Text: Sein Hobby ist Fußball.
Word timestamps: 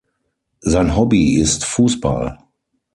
Sein 0.61 0.95
Hobby 0.95 1.35
ist 1.35 1.63
Fußball. 1.63 2.39